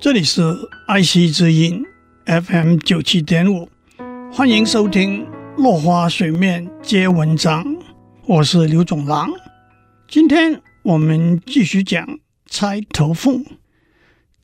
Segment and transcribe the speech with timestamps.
[0.00, 0.42] 这里是
[0.86, 1.84] 爱惜之音
[2.24, 3.68] FM 九七点五，
[4.32, 5.26] 欢迎收听
[5.58, 7.62] 《落花水面皆文章》，
[8.24, 9.30] 我是刘总郎。
[10.08, 12.02] 今天我们继续讲
[12.46, 13.44] 《钗头凤》。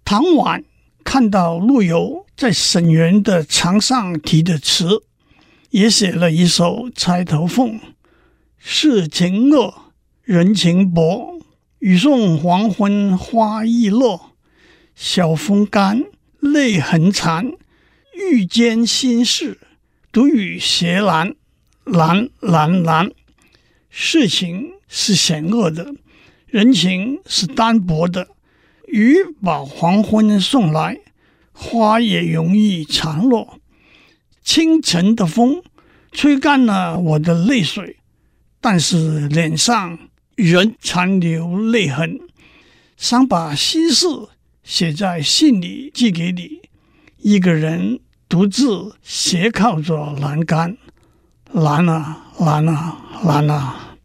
[0.04, 0.62] 唐婉
[1.02, 5.04] 看到陆游在沈园的墙上题的词，
[5.70, 7.80] 也写了一首《钗头凤》：
[8.58, 9.72] 世情恶，
[10.22, 11.40] 人情薄，
[11.78, 14.35] 雨送黄昏花易落。
[14.96, 16.04] 晓风干，
[16.40, 17.52] 泪痕残。
[18.14, 19.60] 欲笺心事，
[20.10, 21.34] 独语斜阑。
[21.84, 23.12] 阑阑阑。
[23.90, 25.94] 事情是险恶的，
[26.46, 28.28] 人情是单薄的。
[28.88, 30.98] 雨把黄昏送来，
[31.52, 33.60] 花也容易残落。
[34.42, 35.62] 清晨的风
[36.10, 37.98] 吹干了我的泪水，
[38.62, 39.98] 但是脸上
[40.36, 42.18] 仍残留泪痕。
[42.96, 44.06] 想把心事。
[44.66, 46.58] 写在信里寄给你，
[47.18, 50.76] 一个人独自斜靠着栏杆，
[51.52, 53.96] 拦啊拦啊拦啊！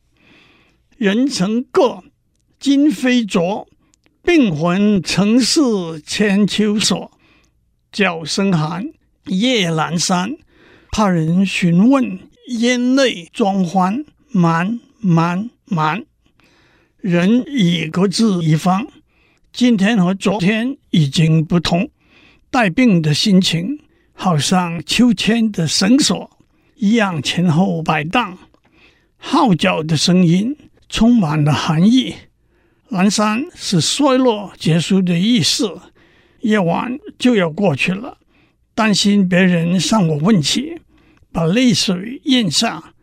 [0.97, 2.03] 人曾各，
[2.59, 3.67] 今非昨，
[4.21, 5.59] 病魂曾是
[6.05, 7.11] 千秋索。
[7.91, 8.85] 角声寒，
[9.25, 10.37] 夜阑珊，
[10.91, 16.05] 怕人询问，咽泪装欢，瞒瞒瞒，
[16.97, 18.85] 人已各自一方。
[19.53, 21.89] 今天和昨天已经不同，
[22.49, 23.79] 带病的心情
[24.13, 26.37] 好像秋千的绳索
[26.75, 28.37] 一样前后摆荡，
[29.17, 30.55] 号角的声音
[30.87, 32.15] 充满了寒意。
[32.89, 35.79] 阑珊是衰落结束的意思，
[36.39, 38.17] 夜晚就要过去了，
[38.73, 40.81] 担心别人向我问起，
[41.31, 42.93] 把泪水咽下，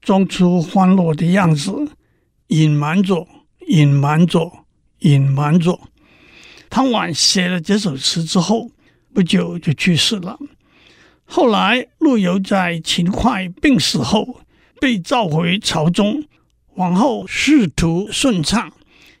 [0.00, 1.88] 装出欢乐的样子，
[2.46, 3.26] 隐瞒着，
[3.66, 4.64] 隐瞒着，
[5.00, 5.80] 隐瞒着。
[6.76, 8.70] 唐婉写了这首词之后，
[9.14, 10.38] 不久就去世了。
[11.24, 14.42] 后来陆游在秦桧病死后，
[14.78, 16.22] 被召回朝中，
[16.74, 18.70] 往后仕途顺畅，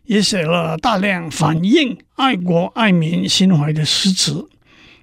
[0.04, 4.46] 也写了大量反映爱国爱民心怀的诗词。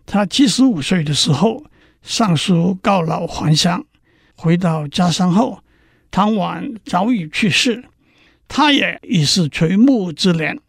[0.06, 1.66] 他七十五岁的时候，
[2.04, 3.84] 上书告老还乡。
[4.36, 5.64] 回到家乡后，
[6.12, 7.86] 唐婉早已去世，
[8.48, 10.60] 他也已是垂暮之年。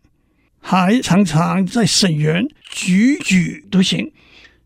[0.66, 4.10] 还常常在沈园踽踽独行。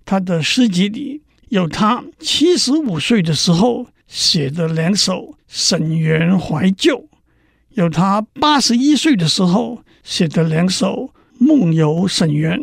[0.05, 6.97] 他的诗集里有他七十五岁的时候写的两首《沈园怀旧》，
[7.71, 11.11] 有他八十一岁的时候写的两首
[11.45, 12.61] 《梦游沈园》。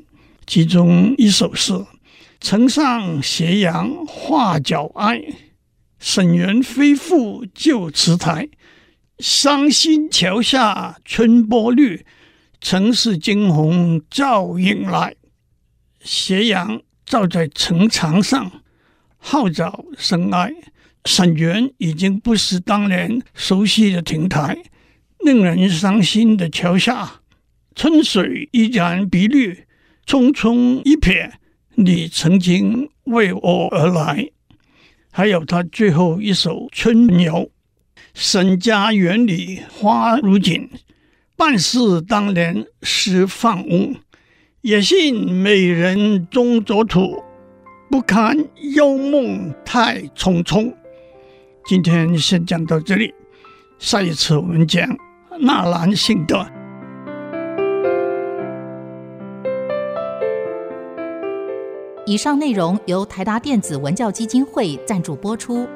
[0.48, 1.74] 其中一首是
[2.40, 5.22] “城上斜阳画角哀，
[6.00, 8.48] 沈园非复旧池台。
[9.20, 12.06] 伤心桥下春波绿。”
[12.68, 15.16] 城市惊鸿照影来，
[16.00, 18.64] 斜阳照在城墙上，
[19.18, 20.52] 号角声哀。
[21.04, 24.58] 沈园已经不是当年熟悉的亭台，
[25.20, 27.22] 令人伤心的桥下，
[27.76, 29.68] 春水依然碧绿。
[30.08, 31.34] 匆匆一瞥，
[31.76, 34.32] 你曾经为我而来。
[35.12, 37.32] 还有他最后一首《春游》，
[38.16, 40.68] 沈家园里花如锦。
[41.38, 43.96] 半世当年时放翁，
[44.62, 47.22] 也信美人终作土，
[47.92, 48.38] 不堪
[48.74, 50.74] 幽梦太匆匆。
[51.66, 53.14] 今天先讲到这里，
[53.78, 54.88] 下一次我们讲
[55.42, 56.46] 纳兰性德。
[62.06, 65.68] 以上内容由台达电子文教基金会赞助播出。